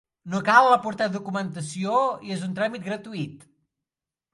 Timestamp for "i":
2.31-2.37